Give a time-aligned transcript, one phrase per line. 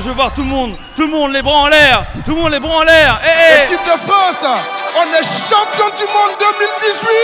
[0.00, 0.76] Je veux voir tout le monde.
[0.96, 2.04] Tout le monde, les bras en l'air.
[2.24, 3.20] Tout le monde, les bras en l'air.
[3.24, 3.64] Eh, eh.
[3.64, 4.44] Équipe de France,
[4.96, 7.23] on est champion du monde 2018.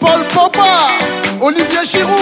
[0.00, 0.98] Paul Pogba,
[1.40, 2.17] Olivier Giroud.